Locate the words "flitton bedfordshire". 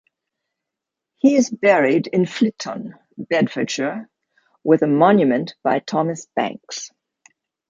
2.25-4.09